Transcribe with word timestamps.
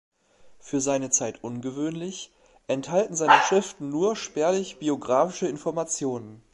Für 0.57 0.81
seine 0.81 1.11
Zeit 1.11 1.43
ungewöhnlich, 1.43 2.31
enthalten 2.65 3.15
seine 3.15 3.39
Schriften 3.43 3.89
nur 3.89 4.15
spärliche 4.15 4.77
biographische 4.77 5.45
Informationen. 5.47 6.41